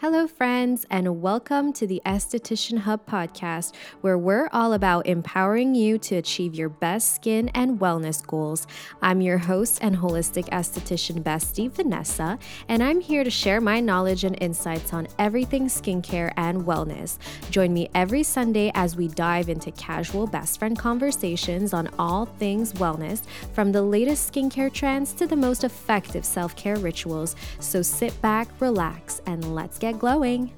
[0.00, 5.98] Hello, friends, and welcome to the Esthetician Hub podcast, where we're all about empowering you
[5.98, 8.66] to achieve your best skin and wellness goals.
[9.00, 12.38] I'm your host and holistic esthetician bestie, Vanessa,
[12.68, 17.16] and I'm here to share my knowledge and insights on everything skincare and wellness.
[17.50, 22.74] Join me every Sunday as we dive into casual best friend conversations on all things
[22.74, 23.22] wellness,
[23.52, 27.36] from the latest skincare trends to the most effective self care rituals.
[27.60, 30.52] So sit back, relax, and let's get glowing.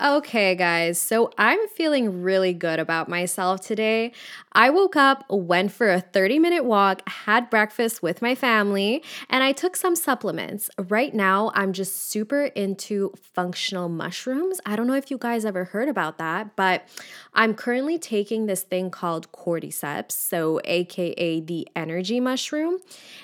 [0.00, 4.12] Okay, guys, so I'm feeling really good about myself today.
[4.58, 9.44] I woke up, went for a 30 minute walk, had breakfast with my family, and
[9.44, 10.68] I took some supplements.
[10.76, 14.60] Right now, I'm just super into functional mushrooms.
[14.66, 16.88] I don't know if you guys ever heard about that, but
[17.34, 22.78] I'm currently taking this thing called cordyceps, so AKA the energy mushroom,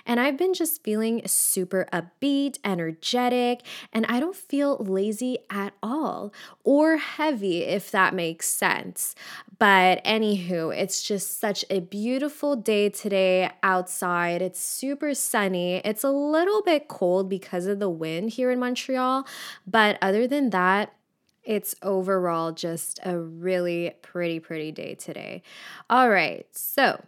[0.07, 6.33] and I've been just feeling super upbeat, energetic, and I don't feel lazy at all
[6.63, 9.17] or heavy, if that makes sense.
[9.59, 14.43] But anywho, it's just such a beautiful day today outside.
[14.43, 15.77] It's super sunny.
[15.85, 19.27] It's a little bit cold because of the wind here in Montreal.
[19.67, 20.95] But other than that,
[21.43, 25.43] it's overall just a really pretty, pretty day today.
[25.91, 27.03] All right, so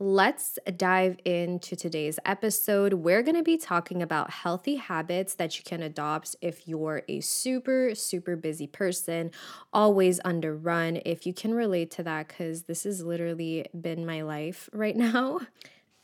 [0.00, 2.94] Let's dive into today's episode.
[2.94, 7.20] We're going to be talking about healthy habits that you can adopt if you're a
[7.20, 9.30] super, super busy person,
[9.72, 11.00] always under run.
[11.04, 15.42] If you can relate to that, because this has literally been my life right now.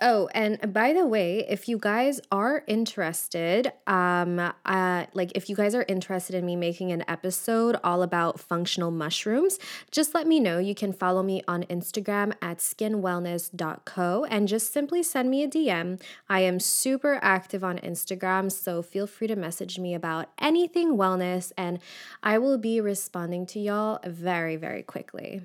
[0.02, 5.54] Oh, and by the way, if you guys are interested, um, uh, like if you
[5.54, 9.58] guys are interested in me making an episode all about functional mushrooms,
[9.90, 10.58] just let me know.
[10.58, 16.00] You can follow me on Instagram at skinwellness.co and just simply send me a DM.
[16.30, 21.52] I am super active on Instagram, so feel free to message me about anything wellness,
[21.58, 21.78] and
[22.22, 25.42] I will be responding to y'all very, very quickly.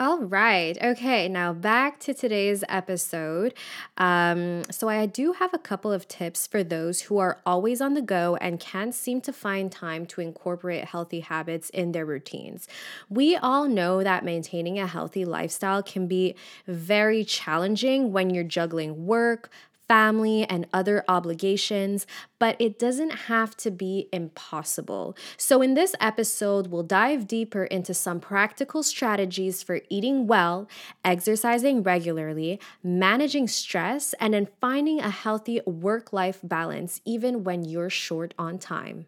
[0.00, 0.78] All right.
[0.80, 1.28] Okay.
[1.28, 3.52] Now back to today's episode.
[3.96, 7.94] Um, so, I do have a couple of tips for those who are always on
[7.94, 12.68] the go and can't seem to find time to incorporate healthy habits in their routines.
[13.08, 16.36] We all know that maintaining a healthy lifestyle can be
[16.68, 19.50] very challenging when you're juggling work,
[19.88, 22.06] family, and other obligations,
[22.38, 25.16] but it doesn't have to be impossible.
[25.36, 30.68] So, in this episode, we'll dive deeper into some practical strategies for eating well,
[31.04, 37.90] exercising regularly, managing stress, and then finding a healthy work life balance even when you're
[37.90, 39.06] short on time.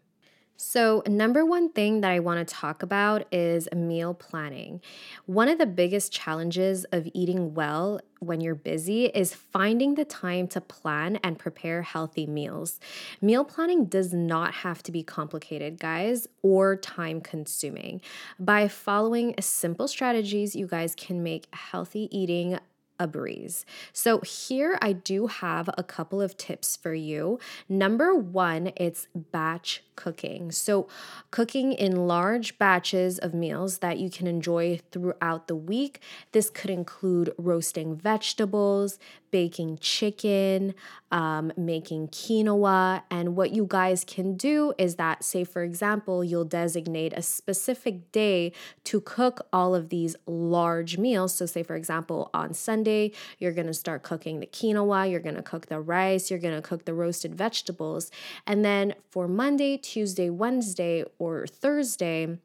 [0.63, 4.79] So, number one thing that I want to talk about is meal planning.
[5.25, 10.47] One of the biggest challenges of eating well when you're busy is finding the time
[10.49, 12.79] to plan and prepare healthy meals.
[13.21, 17.99] Meal planning does not have to be complicated, guys, or time consuming.
[18.39, 22.59] By following simple strategies, you guys can make healthy eating
[23.01, 23.65] a breeze.
[23.91, 27.39] So, here I do have a couple of tips for you.
[27.67, 30.51] Number one, it's batch cooking.
[30.51, 30.87] So,
[31.31, 35.99] cooking in large batches of meals that you can enjoy throughout the week.
[36.31, 38.99] This could include roasting vegetables,
[39.31, 40.75] baking chicken,
[41.11, 43.03] um, making quinoa.
[43.09, 48.11] And what you guys can do is that, say, for example, you'll designate a specific
[48.11, 48.51] day
[48.83, 51.33] to cook all of these large meals.
[51.33, 52.90] So, say, for example, on Sunday,
[53.39, 56.93] you're gonna start cooking the quinoa, you're gonna cook the rice, you're gonna cook the
[56.93, 58.11] roasted vegetables.
[58.45, 62.37] And then for Monday, Tuesday, Wednesday, or Thursday,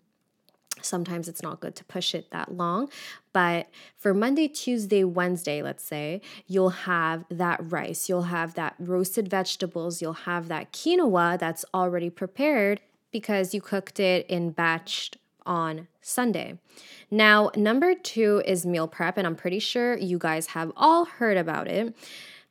[0.82, 2.90] Sometimes it's not good to push it that long,
[3.32, 9.28] but for Monday, Tuesday, Wednesday, let's say, you'll have that rice, you'll have that roasted
[9.28, 12.80] vegetables, you'll have that quinoa that's already prepared
[13.10, 15.12] because you cooked it in batch
[15.46, 16.58] on Sunday.
[17.10, 21.36] Now, number two is meal prep, and I'm pretty sure you guys have all heard
[21.36, 21.96] about it.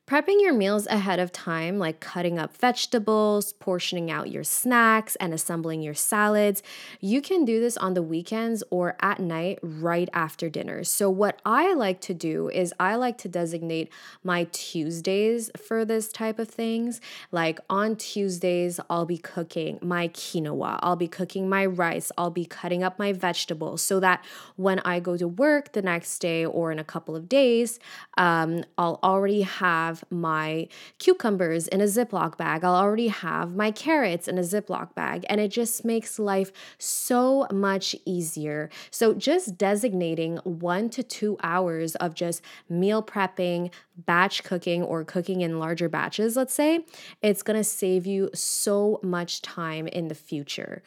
[0.08, 5.34] Prepping your meals ahead of time, like cutting up vegetables, portioning out your snacks, and
[5.34, 6.62] assembling your salads,
[7.02, 10.84] you can do this on the weekends or at night right after dinner.
[10.84, 13.92] So, what I like to do is I like to designate
[14.24, 17.02] my Tuesdays for this type of things.
[17.32, 22.46] Like on Tuesdays, I'll be cooking my quinoa, I'll be cooking my rice, I'll be
[22.46, 24.24] cutting up my vegetables so that
[24.56, 27.80] when I go to work the next day or in a couple of days,
[28.20, 30.68] um, I'll already have have my
[31.00, 32.64] cucumbers in a Ziploc bag.
[32.64, 35.26] I'll already have my carrots in a Ziploc bag.
[35.30, 38.70] And it just makes life so much easier.
[38.92, 45.42] So, just designating one to two hours of just meal prepping, batch cooking, or cooking
[45.42, 46.86] in larger batches, let's say,
[47.22, 50.84] it's gonna save you so much time in the future.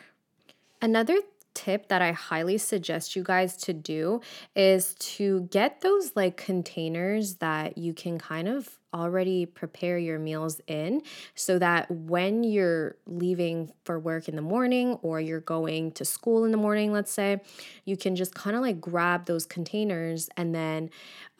[0.80, 1.18] Another
[1.58, 4.20] tip that I highly suggest you guys to do
[4.54, 10.60] is to get those like containers that you can kind of already prepare your meals
[10.68, 11.02] in
[11.34, 16.44] so that when you're leaving for work in the morning or you're going to school
[16.44, 17.40] in the morning, let's say,
[17.84, 20.90] you can just kind of like grab those containers and then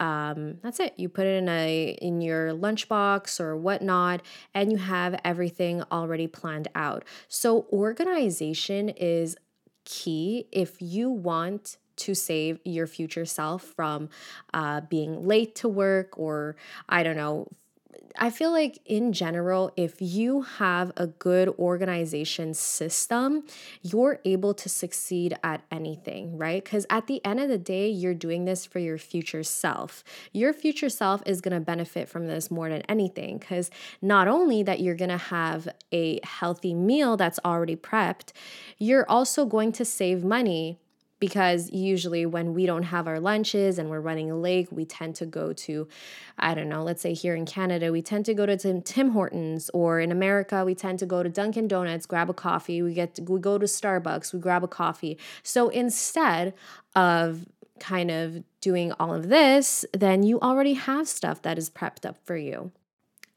[0.00, 0.94] um, that's it.
[0.96, 4.22] You put it in a in your lunchbox or whatnot,
[4.54, 7.04] and you have everything already planned out.
[7.26, 9.36] So organization is
[9.88, 14.08] key if you want to save your future self from
[14.54, 16.56] uh, being late to work or
[16.88, 17.48] I don't know
[18.20, 23.44] I feel like in general, if you have a good organization system,
[23.82, 26.62] you're able to succeed at anything, right?
[26.62, 30.02] Because at the end of the day, you're doing this for your future self.
[30.32, 33.70] Your future self is going to benefit from this more than anything because
[34.02, 38.32] not only that you're going to have a healthy meal that's already prepped,
[38.78, 40.78] you're also going to save money
[41.20, 45.26] because usually when we don't have our lunches and we're running late, we tend to
[45.26, 45.88] go to,
[46.38, 49.10] I don't know, let's say here in Canada, we tend to go to Tim, Tim
[49.10, 52.82] Hortons, or in America, we tend to go to Dunkin' Donuts, grab a coffee.
[52.82, 55.18] We get to, we go to Starbucks, we grab a coffee.
[55.42, 56.54] So instead
[56.94, 57.46] of
[57.80, 62.16] kind of doing all of this, then you already have stuff that is prepped up
[62.24, 62.72] for you.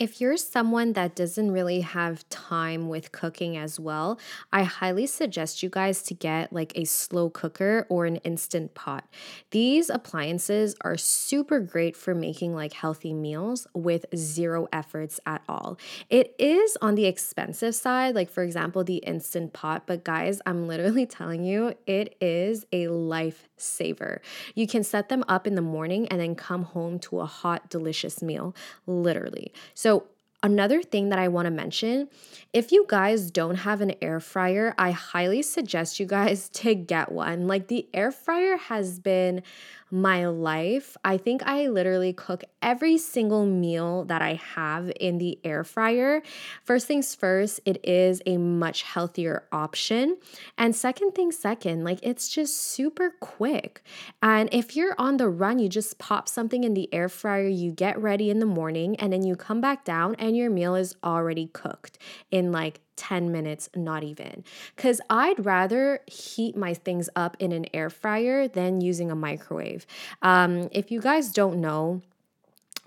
[0.02, 4.20] If you're someone that doesn't really have time with cooking as well,
[4.52, 9.08] I highly suggest you guys to get like a slow cooker or an instant pot.
[9.52, 15.78] These appliances are super great for making like healthy meals with zero efforts at all.
[16.10, 20.68] It is on the expensive side, like for example, the instant pot, but guys, I'm
[20.68, 22.88] literally telling you, it is a
[23.62, 24.20] lifesaver.
[24.56, 27.70] You can set them up in the morning and then come home to a hot,
[27.70, 28.56] delicious meal,
[28.86, 29.54] literally.
[29.74, 30.06] So
[30.44, 32.10] Another thing that I want to mention
[32.54, 37.12] if you guys don't have an air fryer, I highly suggest you guys to get
[37.12, 37.48] one.
[37.48, 39.44] Like the air fryer has been
[39.92, 40.96] my life.
[41.04, 46.22] I think I literally cook every single meal that I have in the air fryer.
[46.64, 50.18] First things first, it is a much healthier option.
[50.58, 53.84] And second thing second, like it's just super quick.
[54.22, 57.72] And if you're on the run, you just pop something in the air fryer, you
[57.72, 60.96] get ready in the morning, and then you come back down and your meal is
[61.04, 61.98] already cooked
[62.30, 64.44] in like 10 minutes, not even.
[64.76, 69.86] Because I'd rather heat my things up in an air fryer than using a microwave.
[70.22, 72.02] Um, if you guys don't know,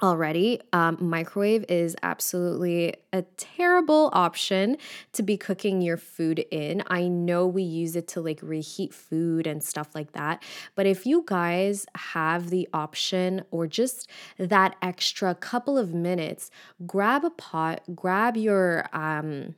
[0.02, 0.60] already.
[0.72, 4.76] Um, microwave is absolutely a terrible option
[5.12, 6.82] to be cooking your food in.
[6.88, 10.42] I know we use it to like reheat food and stuff like that,
[10.74, 16.50] but if you guys have the option or just that extra couple of minutes,
[16.86, 19.54] grab a pot, grab your um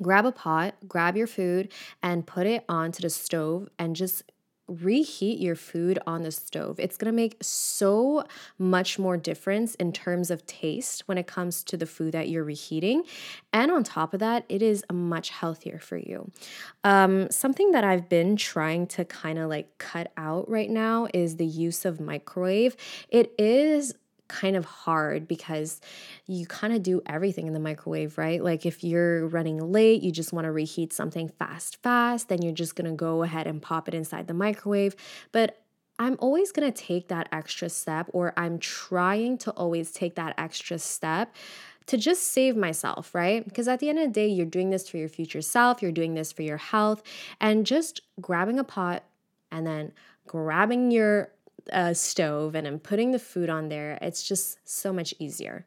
[0.00, 1.72] grab a pot, grab your food,
[2.02, 4.22] and put it onto the stove and just
[4.68, 6.78] reheat your food on the stove.
[6.78, 8.24] It's going to make so
[8.58, 12.44] much more difference in terms of taste when it comes to the food that you're
[12.44, 13.02] reheating.
[13.52, 16.30] And on top of that, it is much healthier for you.
[16.84, 21.36] Um, something that I've been trying to kind of like cut out right now is
[21.36, 22.76] the use of microwave.
[23.08, 23.94] It is
[24.28, 25.80] kind of hard because
[26.26, 28.42] you kind of do everything in the microwave, right?
[28.42, 32.52] Like if you're running late, you just want to reheat something fast, fast, then you're
[32.52, 34.94] just going to go ahead and pop it inside the microwave.
[35.32, 35.58] But
[35.98, 40.34] I'm always going to take that extra step, or I'm trying to always take that
[40.38, 41.34] extra step
[41.86, 43.44] to just save myself, right?
[43.44, 45.90] Because at the end of the day, you're doing this for your future self, you're
[45.90, 47.02] doing this for your health,
[47.40, 49.04] and just grabbing a pot
[49.50, 49.92] and then
[50.26, 51.32] grabbing your
[51.72, 55.66] a stove and I'm putting the food on there, it's just so much easier.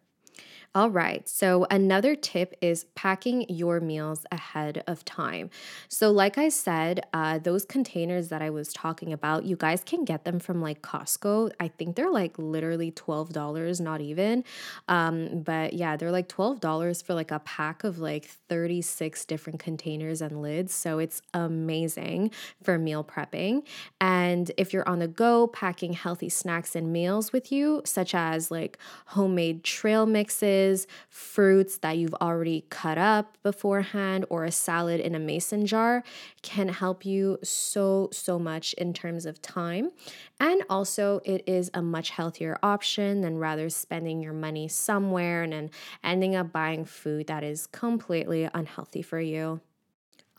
[0.73, 1.27] All right.
[1.27, 5.49] So, another tip is packing your meals ahead of time.
[5.89, 10.05] So, like I said, uh, those containers that I was talking about, you guys can
[10.05, 11.51] get them from like Costco.
[11.59, 14.45] I think they're like literally $12, not even.
[14.87, 20.21] Um, but yeah, they're like $12 for like a pack of like 36 different containers
[20.21, 20.73] and lids.
[20.73, 22.31] So, it's amazing
[22.63, 23.63] for meal prepping.
[23.99, 28.49] And if you're on the go, packing healthy snacks and meals with you, such as
[28.49, 30.60] like homemade trail mixes
[31.09, 36.03] fruits that you've already cut up beforehand, or a salad in a mason jar
[36.41, 39.91] can help you so, so much in terms of time.
[40.39, 45.53] And also, it is a much healthier option than rather spending your money somewhere and
[45.53, 45.69] then
[46.03, 49.61] ending up buying food that is completely unhealthy for you.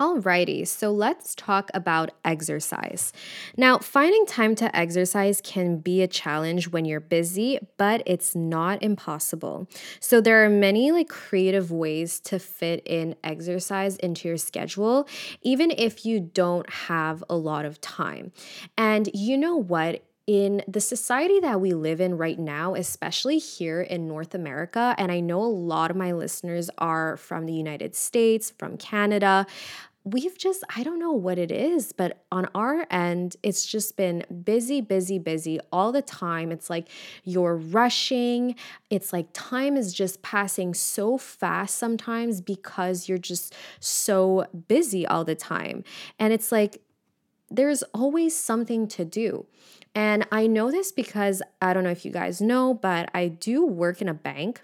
[0.03, 3.13] Alrighty, so let's talk about exercise.
[3.57, 8.83] Now, finding time to exercise can be a challenge when you're busy, but it's not
[8.83, 9.69] impossible.
[10.01, 15.07] So there are many like creative ways to fit in exercise into your schedule,
[15.41, 18.33] even if you don't have a lot of time.
[18.77, 20.03] And you know what?
[20.27, 25.11] in the society that we live in right now, especially here in North America, and
[25.11, 29.47] I know a lot of my listeners are from the United States, from Canada,
[30.05, 34.25] we've just, I don't know what it is, but on our end, it's just been
[34.45, 36.51] busy, busy, busy all the time.
[36.51, 36.89] It's like
[37.25, 38.57] you're rushing.
[38.91, 45.25] It's like time is just passing so fast sometimes because you're just so busy all
[45.25, 45.85] the time.
[46.19, 46.81] And it's like
[47.51, 49.47] there's always something to do.
[49.95, 53.65] And I know this because I don't know if you guys know, but I do
[53.65, 54.63] work in a bank.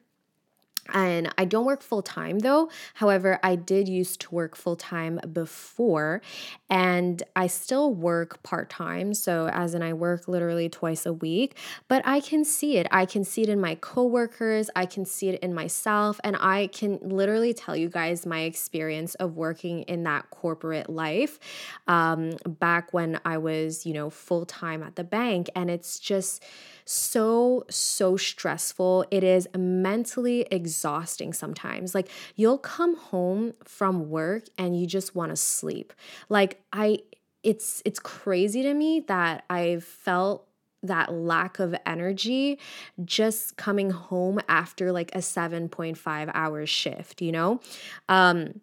[0.92, 2.70] And I don't work full time though.
[2.94, 6.22] However, I did used to work full time before,
[6.70, 9.14] and I still work part time.
[9.14, 11.56] So, as in, I work literally twice a week,
[11.88, 12.86] but I can see it.
[12.90, 16.68] I can see it in my coworkers, I can see it in myself, and I
[16.68, 21.38] can literally tell you guys my experience of working in that corporate life
[21.86, 25.50] um, back when I was, you know, full time at the bank.
[25.54, 26.44] And it's just,
[26.90, 29.04] so, so stressful.
[29.10, 31.94] It is mentally exhausting sometimes.
[31.94, 35.92] Like, you'll come home from work and you just want to sleep.
[36.30, 37.00] Like, I,
[37.42, 40.46] it's it's crazy to me that I've felt
[40.82, 42.58] that lack of energy
[43.04, 47.60] just coming home after like a 7.5 hour shift, you know?
[48.08, 48.60] Um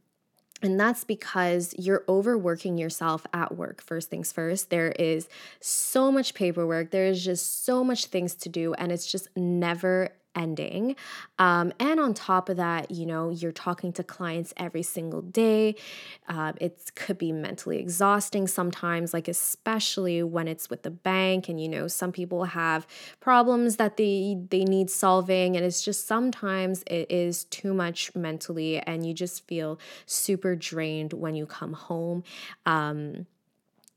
[0.66, 3.82] and that's because you're overworking yourself at work.
[3.82, 5.30] First things first, there is
[5.62, 10.10] so much paperwork, there is just so much things to do, and it's just never
[10.36, 10.96] ending.
[11.40, 15.76] Um, and on top of that, you know, you're talking to clients every single day.
[16.28, 21.62] Uh, it could be mentally exhausting sometimes, like especially when it's with the bank, and
[21.62, 22.88] you know, some people have
[23.20, 28.80] problems that they they need solving, and it's just sometimes it is too much mentally,
[28.80, 32.24] and you just feel super drained when you come home.
[32.66, 33.26] Um,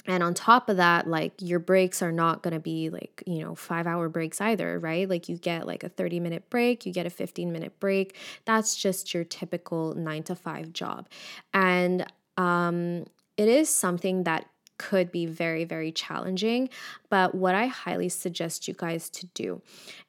[0.09, 3.41] and on top of that, like your breaks are not going to be like, you
[3.41, 5.07] know, five hour breaks either, right?
[5.07, 8.17] Like you get like a 30 minute break, you get a 15 minute break.
[8.47, 11.09] That's just your typical nine to five job.
[11.53, 13.05] And um,
[13.37, 14.47] it is something that
[14.79, 16.71] could be very, very challenging,
[17.11, 19.61] but what I highly suggest you guys to do,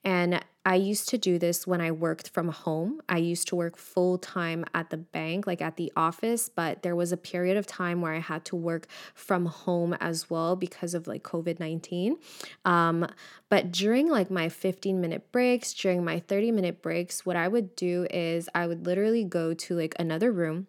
[0.04, 3.02] and I used to do this when I worked from home.
[3.10, 6.96] I used to work full time at the bank, like at the office, but there
[6.96, 8.86] was a period of time where I had to work
[9.16, 12.18] from home as well because of like COVID 19.
[12.66, 13.08] Um,
[13.50, 17.76] but during like my 15 minute breaks, during my 30 minute breaks, what I would
[17.76, 20.68] do is I would literally go to like another room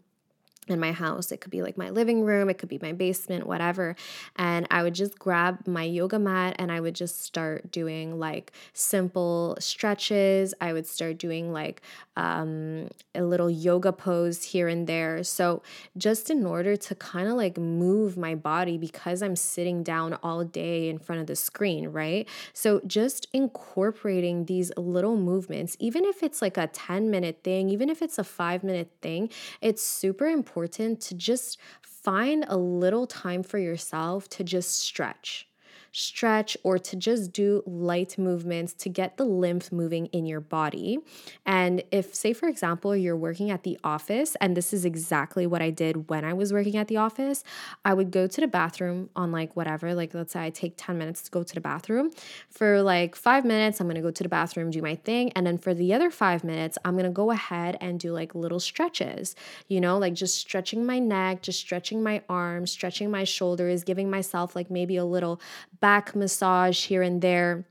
[0.69, 1.33] in my house.
[1.33, 3.97] It could be like my living room, it could be my basement, whatever.
[4.37, 8.53] And I would just grab my yoga mat and I would just start doing like
[8.73, 10.55] simple stretches.
[10.61, 11.83] I would start doing like
[12.17, 15.25] um, a little yoga pose here and there.
[15.25, 15.63] So,
[15.97, 20.45] just in order to kind of like move my body because I'm sitting down all
[20.45, 22.29] day in front of the screen, right?
[22.53, 27.89] So, just incorporating these little movements, even if it's like a 10 minute thing, even
[27.89, 33.07] if it's a five minute thing, it's super important important to just find a little
[33.07, 35.47] time for yourself to just stretch
[35.93, 40.99] stretch or to just do light movements to get the lymph moving in your body.
[41.45, 45.63] And if, say, for example, you're working at the office, and this is exactly what
[45.63, 47.43] I did when I was working at the office,
[47.85, 50.99] I would go to the bathroom on like whatever, like let's say I take 10
[50.99, 52.11] minutes to go to the bathroom.
[52.51, 55.33] For like five minutes, I'm gonna go to the bathroom, do my thing.
[55.33, 58.61] And then for the other five minutes, I'm gonna go ahead and do like little
[58.61, 59.35] stretches,
[59.69, 64.11] you know, like just stretching my neck, just stretching my arms, stretching my shoulders, giving
[64.11, 65.41] myself like maybe a little
[65.81, 67.65] back massage here and there.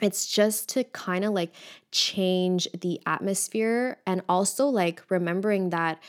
[0.00, 1.52] It's just to kind of like
[1.90, 6.00] change the atmosphere and also like remembering that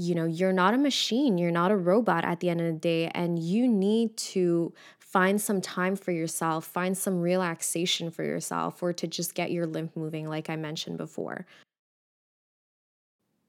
[0.00, 2.72] you know, you're not a machine, you're not a robot at the end of the
[2.72, 8.80] day, and you need to find some time for yourself, find some relaxation for yourself,
[8.80, 11.46] or to just get your lymph moving, like I mentioned before.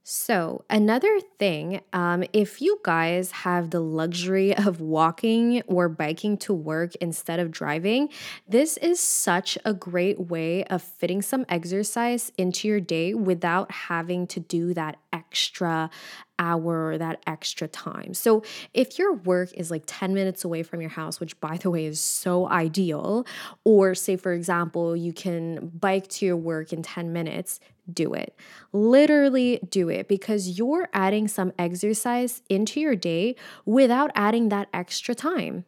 [0.03, 6.53] So, another thing, um, if you guys have the luxury of walking or biking to
[6.53, 8.10] work instead of driving,
[8.48, 14.25] this is such a great way of fitting some exercise into your day without having
[14.27, 15.89] to do that extra
[16.39, 18.13] hour or that extra time.
[18.13, 18.43] So,
[18.74, 21.86] if your work is like 10 minutes away from your house, which by the way
[21.86, 23.27] is so ideal,
[23.63, 27.60] or say, for example, you can bike to your work in 10 minutes,
[27.93, 28.36] do it.
[28.72, 35.13] Literally do it because you're adding some exercise into your day without adding that extra
[35.13, 35.65] time.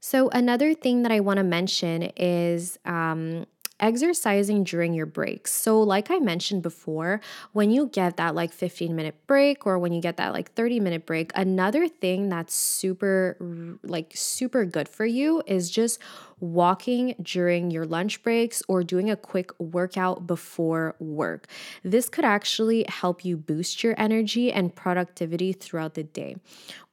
[0.00, 3.46] So, another thing that I want to mention is um,
[3.82, 5.52] exercising during your breaks.
[5.52, 7.20] So, like I mentioned before,
[7.52, 10.80] when you get that like 15 minute break or when you get that like 30
[10.80, 13.36] minute break, another thing that's super,
[13.82, 15.98] like, super good for you is just
[16.42, 21.46] walking during your lunch breaks, or doing a quick workout before work.
[21.82, 26.36] This could actually help you boost your energy and productivity throughout the day.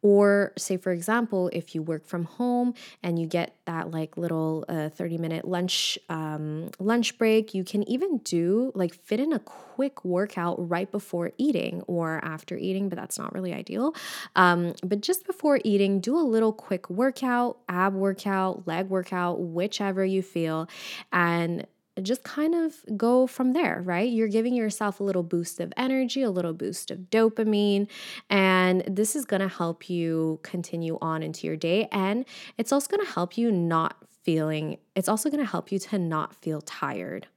[0.02, 4.64] Or, say, for example, if you work from home and you get that like little
[4.70, 9.40] uh, 30 minute lunch um, lunch break, you can even do like fit in a
[9.40, 13.94] quick workout right before eating or after eating, but that's not really ideal.
[14.38, 20.06] Um, but just before eating, do a little quick workout, ab workout, leg workout, whichever
[20.06, 20.68] you feel.
[21.12, 21.66] And
[22.02, 24.10] just kind of go from there, right?
[24.10, 27.88] You're giving yourself a little boost of energy, a little boost of dopamine,
[28.30, 31.88] and this is going to help you continue on into your day.
[31.92, 32.26] And
[32.58, 35.98] it's also going to help you not feeling, it's also going to help you to
[35.98, 37.28] not feel tired.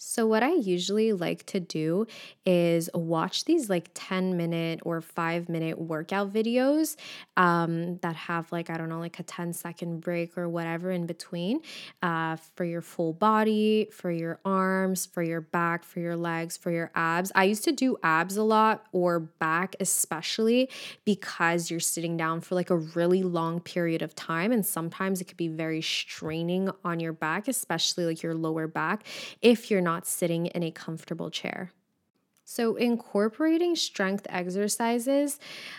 [0.00, 2.06] So, what I usually like to do
[2.46, 6.94] is watch these like 10 minute or five minute workout videos
[7.36, 11.06] um, that have like, I don't know, like a 10 second break or whatever in
[11.06, 11.62] between
[12.00, 16.70] uh, for your full body, for your arms, for your back, for your legs, for
[16.70, 17.32] your abs.
[17.34, 20.70] I used to do abs a lot or back, especially
[21.04, 24.52] because you're sitting down for like a really long period of time.
[24.52, 29.04] And sometimes it could be very straining on your back, especially like your lower back
[29.42, 31.72] if you're not sitting in a comfortable chair.
[32.44, 35.38] So, incorporating strength exercises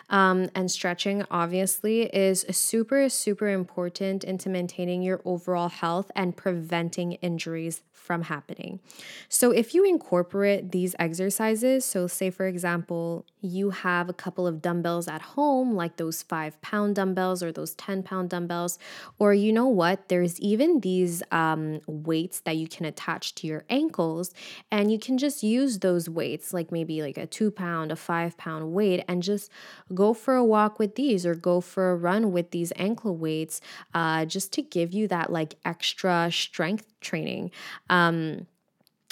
[0.09, 7.13] um, and stretching obviously is super, super important into maintaining your overall health and preventing
[7.29, 8.79] injuries from happening.
[9.27, 14.61] So, if you incorporate these exercises, so say for example, you have a couple of
[14.61, 18.79] dumbbells at home, like those five pound dumbbells or those 10 pound dumbbells,
[19.17, 23.63] or you know what, there's even these um, weights that you can attach to your
[23.69, 24.33] ankles,
[24.71, 28.37] and you can just use those weights, like maybe like a two pound, a five
[28.37, 29.51] pound weight, and just
[29.93, 33.61] go for a walk with these or go for a run with these ankle weights
[33.93, 37.51] uh, just to give you that like extra strength training.
[37.89, 37.98] Um,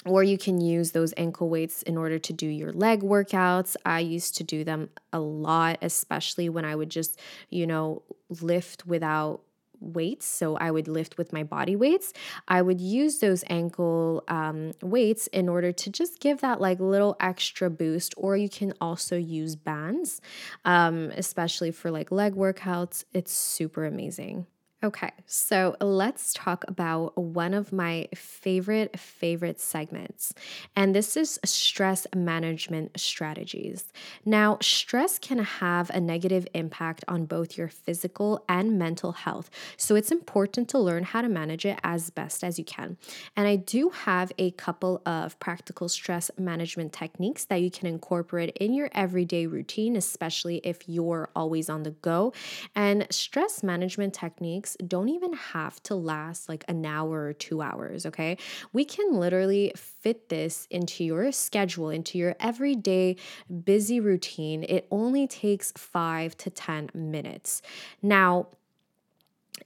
[0.04, 3.76] or you can use those ankle weights in order to do your leg workouts.
[3.84, 7.18] I used to do them a lot, especially when I would just,
[7.50, 8.02] you know,
[8.40, 9.40] lift without
[9.80, 10.26] weights.
[10.26, 12.12] So I would lift with my body weights.
[12.48, 17.16] I would use those ankle um, weights in order to just give that like little
[17.20, 18.14] extra boost.
[18.16, 20.20] Or you can also use bands,
[20.64, 23.04] um, especially for like leg workouts.
[23.12, 24.46] It's super amazing.
[24.80, 30.32] Okay, so let's talk about one of my favorite, favorite segments,
[30.76, 33.92] and this is stress management strategies.
[34.24, 39.96] Now, stress can have a negative impact on both your physical and mental health, so
[39.96, 42.98] it's important to learn how to manage it as best as you can.
[43.36, 48.56] And I do have a couple of practical stress management techniques that you can incorporate
[48.60, 52.32] in your everyday routine, especially if you're always on the go.
[52.76, 58.06] And stress management techniques don't even have to last like an hour or two hours,
[58.06, 58.38] okay?
[58.72, 63.16] We can literally fit this into your schedule, into your everyday
[63.64, 64.64] busy routine.
[64.68, 67.62] It only takes five to 10 minutes.
[68.02, 68.48] Now,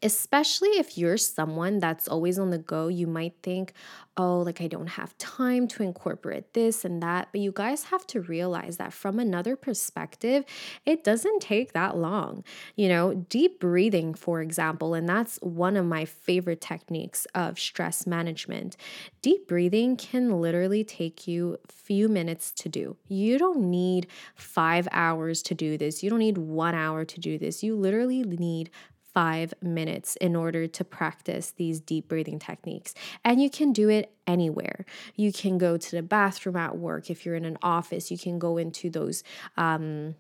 [0.03, 3.73] especially if you're someone that's always on the go, you might think,
[4.17, 7.29] oh, like I don't have time to incorporate this and that.
[7.33, 10.45] But you guys have to realize that from another perspective,
[10.85, 12.45] it doesn't take that long.
[12.77, 18.07] You know, deep breathing, for example, and that's one of my favorite techniques of stress
[18.07, 18.77] management.
[19.23, 22.97] Deep breathing can literally take you a few minutes to do.
[23.09, 27.39] You don't need five hours to do this, you don't need one hour to do
[27.39, 27.63] this.
[27.63, 28.71] You literally need
[29.15, 32.95] five minutes in order to practice these deep breathing techniques.
[33.25, 34.85] And you can do it anywhere.
[35.17, 37.11] You can go to the bathroom at work.
[37.11, 39.23] If you're in an office, you can go into those.
[39.57, 40.15] Um,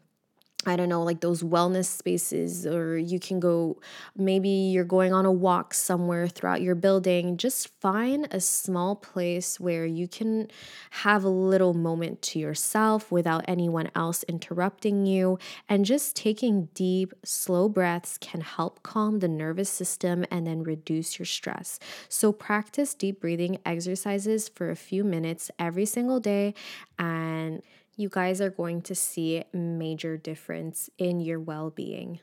[0.64, 3.80] I don't know, like those wellness spaces, or you can go,
[4.16, 7.36] maybe you're going on a walk somewhere throughout your building.
[7.36, 10.48] Just find a small place where you can
[10.90, 15.36] have a little moment to yourself without anyone else interrupting you.
[15.68, 21.18] And just taking deep, slow breaths can help calm the nervous system and then reduce
[21.18, 21.80] your stress.
[22.08, 26.54] So, practice deep breathing exercises for a few minutes every single day
[26.98, 27.62] and
[27.96, 32.20] you guys are going to see major difference in your well-being.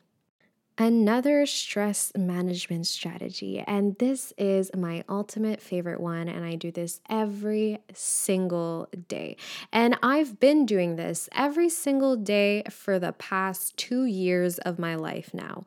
[0.81, 7.01] Another stress management strategy, and this is my ultimate favorite one, and I do this
[7.09, 9.35] every single day.
[9.73, 14.95] And I've been doing this every single day for the past two years of my
[14.95, 15.65] life now.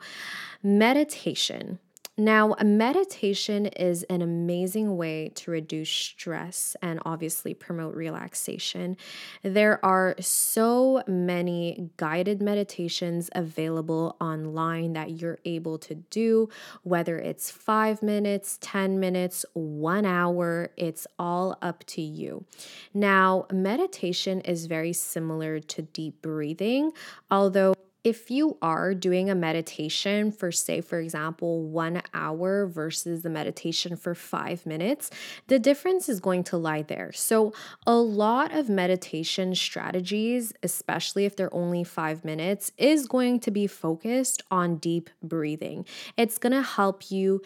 [0.62, 1.78] Meditation.
[2.18, 8.98] Now, meditation is an amazing way to reduce stress and obviously promote relaxation.
[9.42, 16.50] There are so many guided meditations available online that you're able to do,
[16.82, 22.44] whether it's five minutes, 10 minutes, one hour, it's all up to you.
[22.92, 26.92] Now, meditation is very similar to deep breathing,
[27.30, 27.72] although
[28.04, 33.96] if you are doing a meditation for, say, for example, one hour versus the meditation
[33.96, 35.10] for five minutes,
[35.46, 37.12] the difference is going to lie there.
[37.12, 37.52] So,
[37.86, 43.66] a lot of meditation strategies, especially if they're only five minutes, is going to be
[43.66, 45.86] focused on deep breathing.
[46.16, 47.42] It's going to help you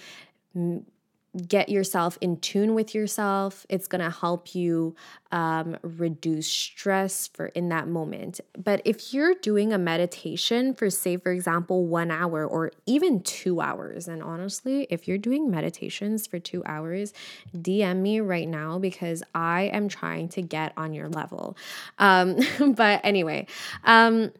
[1.37, 3.67] get yourself in tune with yourself.
[3.69, 4.95] It's going to help you
[5.33, 8.41] um, reduce stress for in that moment.
[8.57, 13.61] But if you're doing a meditation for, say, for example, one hour or even two
[13.61, 17.13] hours, and honestly, if you're doing meditations for two hours,
[17.55, 21.57] DM me right now because I am trying to get on your level.
[21.99, 22.39] Um,
[22.75, 23.47] but anyway,
[23.85, 24.33] um,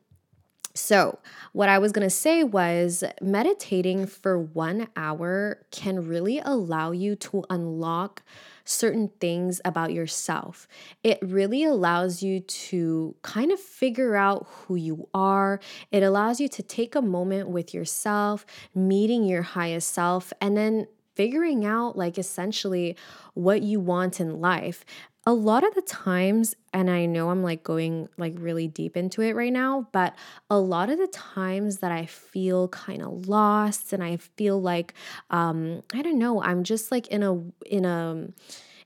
[0.77, 1.19] so,
[1.53, 7.17] what I was going to say was meditating for one hour can really allow you
[7.17, 8.23] to unlock
[8.65, 10.69] certain things about yourself.
[11.03, 15.61] It really allows you to kind of figure out who you are.
[15.93, 20.87] It allows you to take a moment with yourself, meeting your highest self, and then
[21.15, 22.97] figuring out, like, essentially
[23.35, 24.85] what you want in life
[25.27, 29.21] a lot of the times and i know i'm like going like really deep into
[29.21, 30.15] it right now but
[30.49, 34.95] a lot of the times that i feel kind of lost and i feel like
[35.31, 37.35] um i don't know i'm just like in a
[37.67, 38.29] in a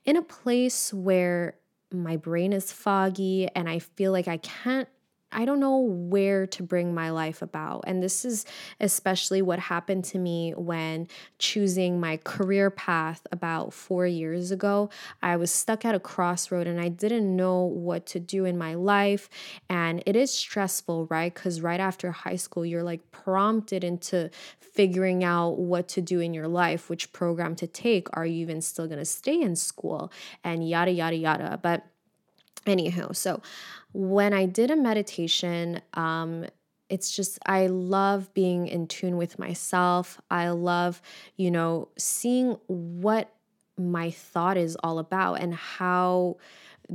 [0.03, 1.55] in a place where
[1.93, 4.89] my brain is foggy and i feel like i can't
[5.31, 7.83] I don't know where to bring my life about.
[7.87, 8.45] And this is
[8.79, 11.07] especially what happened to me when
[11.39, 14.89] choosing my career path about four years ago.
[15.21, 18.73] I was stuck at a crossroad and I didn't know what to do in my
[18.73, 19.29] life.
[19.69, 21.33] And it is stressful, right?
[21.33, 26.33] Because right after high school, you're like prompted into figuring out what to do in
[26.33, 28.07] your life, which program to take.
[28.13, 30.11] Are you even still going to stay in school?
[30.43, 31.59] And yada, yada, yada.
[31.61, 31.85] But
[32.65, 33.41] Anywho, so
[33.93, 36.45] when I did a meditation, um,
[36.89, 40.21] it's just I love being in tune with myself.
[40.29, 41.01] I love,
[41.37, 43.33] you know, seeing what
[43.77, 46.37] my thought is all about and how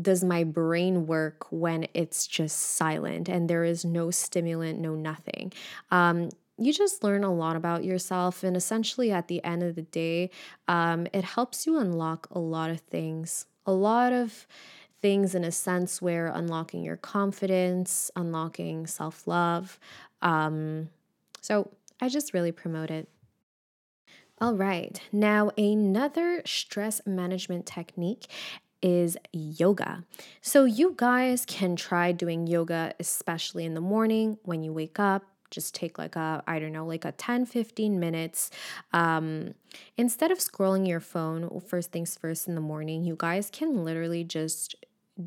[0.00, 5.52] does my brain work when it's just silent and there is no stimulant, no nothing.
[5.90, 9.82] Um, you just learn a lot about yourself, and essentially, at the end of the
[9.82, 10.30] day,
[10.68, 13.46] um, it helps you unlock a lot of things.
[13.66, 14.46] A lot of
[15.06, 19.78] things in a sense where unlocking your confidence, unlocking self love.
[20.20, 20.88] Um,
[21.40, 23.08] so I just really promote it.
[24.40, 28.26] All right, now another stress management technique
[28.82, 30.02] is yoga.
[30.40, 35.22] So, you guys can try doing yoga, especially in the morning when you wake up.
[35.52, 38.50] Just take like a, I don't know, like a 10, 15 minutes.
[38.92, 39.54] Um,
[39.96, 44.24] instead of scrolling your phone first things first in the morning, you guys can literally
[44.24, 44.74] just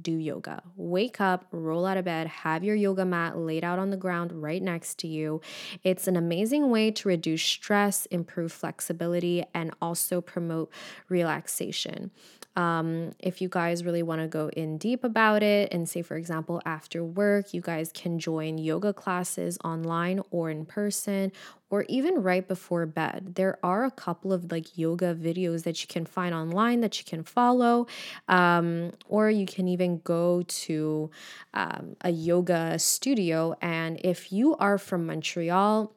[0.01, 0.61] do yoga.
[0.75, 4.31] Wake up, roll out of bed, have your yoga mat laid out on the ground
[4.31, 5.41] right next to you.
[5.83, 10.71] It's an amazing way to reduce stress, improve flexibility, and also promote
[11.07, 12.11] relaxation.
[12.55, 16.17] Um, if you guys really want to go in deep about it, and say, for
[16.17, 21.31] example, after work, you guys can join yoga classes online or in person,
[21.69, 23.35] or even right before bed.
[23.35, 27.05] There are a couple of like yoga videos that you can find online that you
[27.05, 27.87] can follow,
[28.27, 31.11] um, or you can even go to
[31.53, 33.55] um, a yoga studio.
[33.61, 35.93] And if you are from Montreal,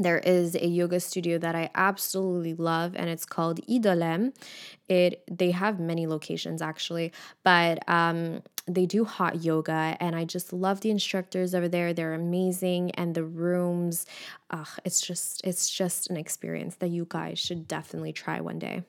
[0.00, 4.32] there is a yoga studio that I absolutely love and it's called Idolem.
[4.88, 7.12] It they have many locations actually,
[7.44, 11.92] but um they do hot yoga and I just love the instructors over there.
[11.92, 14.06] They're amazing and the rooms
[14.50, 18.82] uh, it's just it's just an experience that you guys should definitely try one day.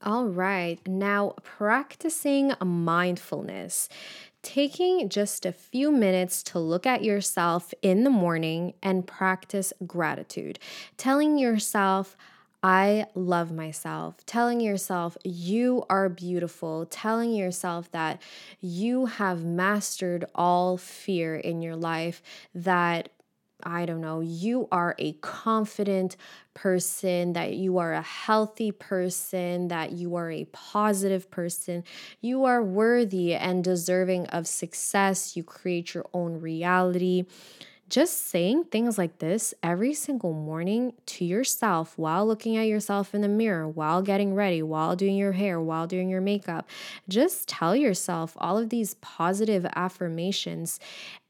[0.00, 3.88] All right, now practicing mindfulness.
[4.42, 10.60] Taking just a few minutes to look at yourself in the morning and practice gratitude,
[10.96, 12.16] telling yourself,
[12.62, 18.22] I love myself, telling yourself you are beautiful, telling yourself that
[18.60, 22.22] you have mastered all fear in your life,
[22.54, 23.08] that
[23.62, 26.16] I don't know, you are a confident
[26.54, 31.84] person, that you are a healthy person, that you are a positive person.
[32.20, 35.36] You are worthy and deserving of success.
[35.36, 37.26] You create your own reality
[37.88, 43.20] just saying things like this every single morning to yourself while looking at yourself in
[43.20, 46.68] the mirror, while getting ready, while doing your hair, while doing your makeup,
[47.08, 50.78] just tell yourself all of these positive affirmations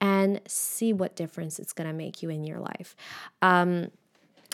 [0.01, 2.97] and see what difference it's going to make you in your life.
[3.43, 3.91] Um,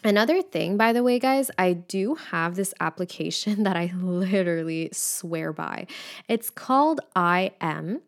[0.07, 5.53] Another thing, by the way, guys, I do have this application that I literally swear
[5.53, 5.87] by.
[6.29, 8.03] It's called I Am,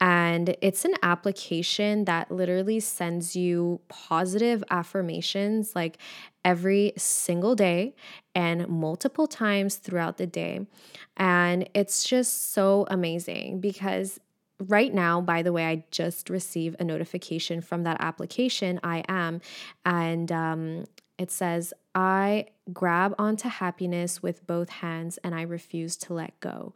[0.00, 5.98] and it's an application that literally sends you positive affirmations like
[6.42, 7.94] every single day
[8.34, 10.66] and multiple times throughout the day.
[11.18, 14.18] And it's just so amazing because
[14.58, 19.40] right now, by the way, I just received a notification from that application, I am,
[19.84, 20.84] and um,
[21.22, 26.74] it says, I grab onto happiness with both hands and I refuse to let go.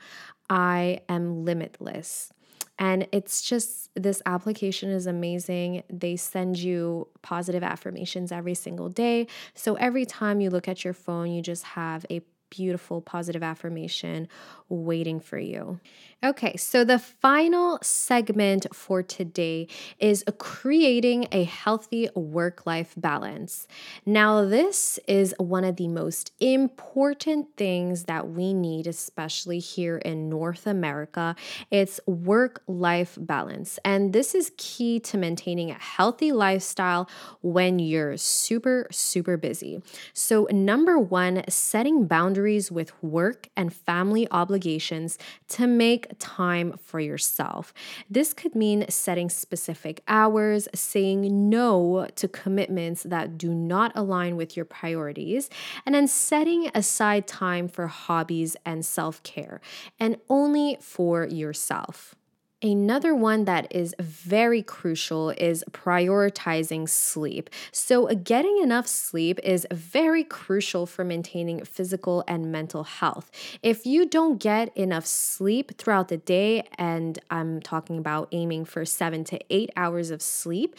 [0.49, 2.33] I am limitless.
[2.79, 5.83] And it's just this application is amazing.
[5.91, 9.27] They send you positive affirmations every single day.
[9.55, 14.29] So every time you look at your phone, you just have a beautiful positive affirmation
[14.69, 15.81] waiting for you.
[16.25, 23.69] Okay, so the final segment for today is creating a healthy work life balance.
[24.07, 30.31] Now, this is one of the most important things that we need, especially here in
[30.31, 31.37] North America.
[31.71, 33.79] It's work life balance.
[33.85, 37.11] And this is key to maintaining a healthy lifestyle
[37.43, 39.83] when you're super, super busy.
[40.15, 47.73] So, number one, setting boundaries with work and family obligations to make time for yourself.
[48.11, 54.57] This could mean setting specific hours, saying no to commitments that do not align with
[54.57, 55.49] your priorities,
[55.85, 59.61] and then setting aside time for hobbies and self care,
[59.99, 62.14] and only for yourself.
[62.62, 67.51] Another one that is very crucial is prioritizing sleep.
[67.71, 73.31] So, uh, getting enough sleep is very crucial for maintaining physical and mental health.
[73.62, 78.87] If you don't get enough sleep throughout the day, and I'm talking about aiming for
[78.87, 80.77] seven to eight hours of sleep,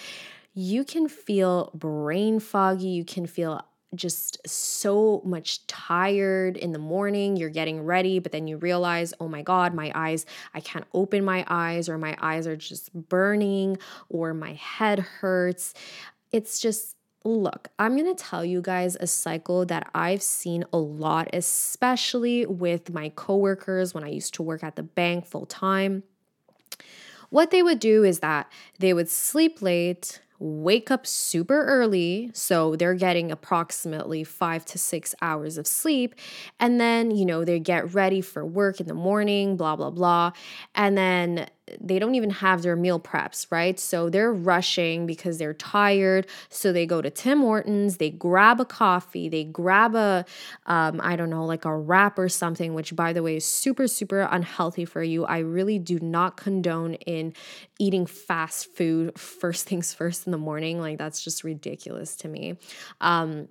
[0.55, 3.63] you can feel brain foggy, you can feel
[3.95, 7.37] just so much tired in the morning.
[7.37, 11.23] You're getting ready, but then you realize, oh my God, my eyes, I can't open
[11.23, 13.77] my eyes, or my eyes are just burning,
[14.09, 15.73] or my head hurts.
[16.31, 21.27] It's just, Look, I'm to tell you guys a cycle that I've seen a lot,
[21.33, 26.03] especially with my coworkers when I used to work at the bank full time.
[27.29, 32.29] What they would do is that they would sleep late, wake up super early.
[32.33, 36.15] So they're getting approximately five to six hours of sleep.
[36.59, 40.31] And then, you know, they get ready for work in the morning, blah, blah, blah.
[40.75, 41.47] And then
[41.79, 43.79] they don't even have their meal preps, right?
[43.79, 46.27] So they're rushing because they're tired.
[46.49, 50.25] So they go to Tim Hortons, they grab a coffee, they grab a,
[50.65, 53.87] um, I don't know, like a wrap or something, which by the way is super,
[53.87, 55.25] super unhealthy for you.
[55.25, 57.33] I really do not condone in
[57.79, 60.79] eating fast food first things first in the morning.
[60.79, 62.57] Like that's just ridiculous to me.
[63.01, 63.47] Um,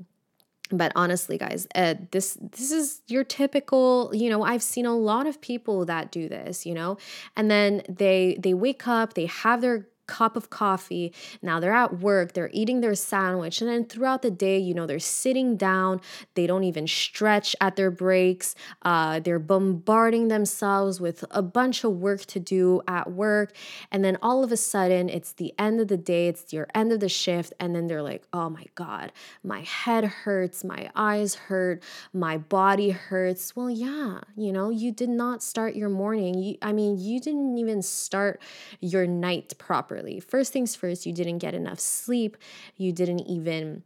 [0.70, 5.26] but honestly guys uh, this this is your typical you know i've seen a lot
[5.26, 6.98] of people that do this you know?
[7.36, 11.12] And then they they wake up they have their cup of coffee.
[11.42, 14.86] Now they're at work, they're eating their sandwich, and then throughout the day, you know,
[14.86, 16.00] they're sitting down,
[16.34, 21.92] they don't even stretch at their breaks, uh, they're bombarding themselves with a bunch of
[21.92, 23.52] work to do at work.
[23.90, 26.92] And then all of a sudden, it's the end of the day, it's your end
[26.92, 31.34] of the shift, and then they're like, oh my God, my head hurts, my eyes
[31.34, 33.56] hurt, my body hurts.
[33.56, 36.38] Well, yeah, you know, you did not start your morning.
[36.38, 38.40] You, I mean, you didn't even start
[38.80, 40.20] your night properly properly.
[40.20, 42.36] First things first, you didn't get enough sleep.
[42.76, 43.82] You didn't even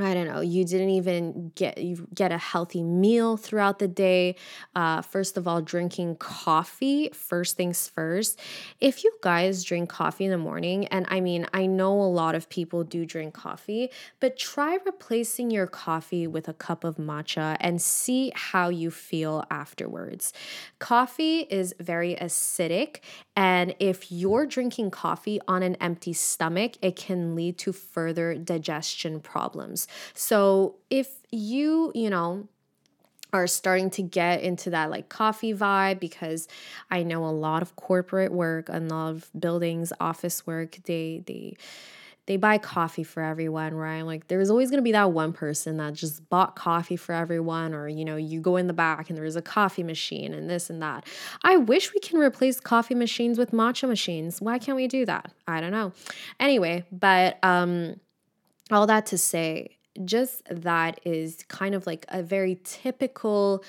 [0.00, 4.36] I don't know, you didn't even get you get a healthy meal throughout the day.
[4.76, 8.38] Uh, first of all, drinking coffee first things first.
[8.80, 12.36] If you guys drink coffee in the morning, and I mean, I know a lot
[12.36, 17.56] of people do drink coffee, but try replacing your coffee with a cup of matcha
[17.58, 20.32] and see how you feel afterwards.
[20.78, 23.00] Coffee is very acidic,
[23.34, 29.18] and if you're drinking coffee on an empty stomach, it can lead to further digestion
[29.20, 29.87] problems.
[30.14, 32.48] So if you, you know,
[33.32, 36.48] are starting to get into that like coffee vibe because
[36.90, 41.22] I know a lot of corporate work and a lot of buildings, office work, they
[41.26, 41.56] they
[42.26, 44.02] they buy coffee for everyone, right?
[44.02, 47.88] Like there's always to be that one person that just bought coffee for everyone or
[47.88, 50.82] you know, you go in the back and there's a coffee machine and this and
[50.82, 51.06] that.
[51.42, 54.42] I wish we can replace coffee machines with matcha machines.
[54.42, 55.32] Why can't we do that?
[55.46, 55.92] I don't know.
[56.38, 57.98] Anyway, but um
[58.70, 63.64] all that to say just that is kind of like a very typical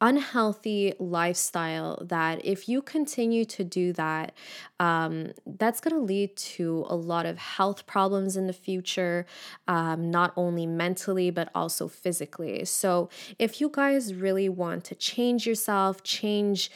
[0.00, 4.32] unhealthy lifestyle that if you continue to do that
[4.78, 9.26] um, that's going to lead to a lot of health problems in the future
[9.68, 12.64] um, not only mentally but also physically.
[12.64, 16.70] So if you guys really want to change yourself change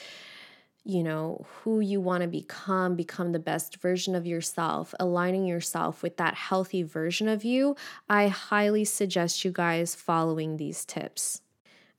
[0.85, 6.03] you know, who you want to become, become the best version of yourself, aligning yourself
[6.03, 7.75] with that healthy version of you,
[8.09, 11.41] I highly suggest you guys following these tips.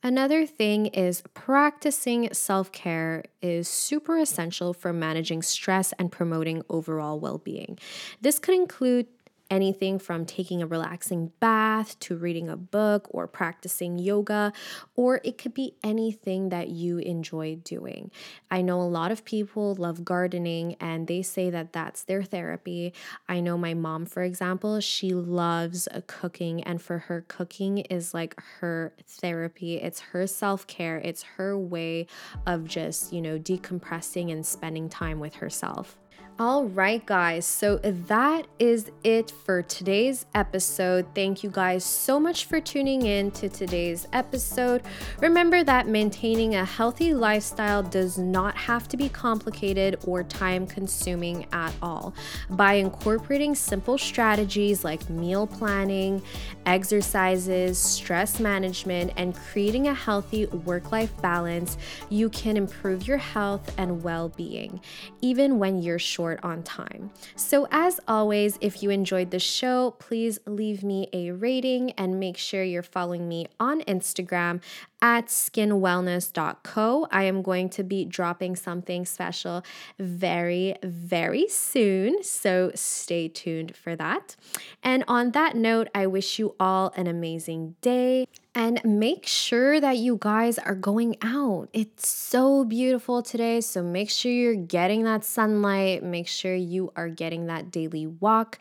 [0.02, 7.18] Another thing is practicing self care is super essential for managing stress and promoting overall
[7.18, 7.78] well being.
[8.20, 9.08] This could include
[9.50, 14.52] anything from taking a relaxing bath to reading a book or practicing yoga,
[14.94, 18.10] or it could be anything that you enjoy doing.
[18.50, 22.92] I know a lot of people love gardening and they say that that's their therapy.
[23.28, 28.14] I know my mom, for example, she loves uh, cooking, and for her, cooking is
[28.14, 29.76] like her therapy.
[29.76, 32.06] It's her self care, it's her way
[32.46, 35.96] of just, you know, decompressing and spending time with herself.
[36.38, 37.46] All right, guys.
[37.46, 41.06] So that is it for today's episode.
[41.14, 44.82] Thank you guys so much for tuning in to today's episode.
[45.22, 51.46] Remember that maintaining a healthy lifestyle does not have to be complicated or time consuming
[51.52, 52.14] at all.
[52.50, 56.20] By incorporating simple strategies like meal planning,
[56.66, 61.78] exercises, stress management, and creating a healthy work life balance,
[62.10, 64.82] you can improve your health and well being,
[65.22, 67.10] even when you're short short on time.
[67.36, 72.36] So, as always, if you enjoyed the show, please leave me a rating and make
[72.36, 74.60] sure you're following me on Instagram
[75.02, 77.08] at skinwellness.co.
[77.10, 79.62] I am going to be dropping something special
[79.98, 82.22] very, very soon.
[82.22, 84.36] So stay tuned for that.
[84.82, 88.26] And on that note, I wish you all an amazing day.
[88.54, 91.68] And make sure that you guys are going out.
[91.74, 93.60] It's so beautiful today.
[93.60, 96.02] So make sure you're getting that sunlight.
[96.02, 98.58] Make sure you are getting that daily walk.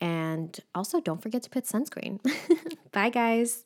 [0.00, 2.18] And also, don't forget to put sunscreen.
[2.90, 3.65] Bye, guys.